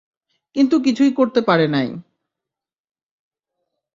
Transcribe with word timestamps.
কিন্তু 0.55 0.75
কিছুই 0.79 1.11
করতে 1.13 1.39
পারে 1.41 1.65
নাই। 1.67 1.87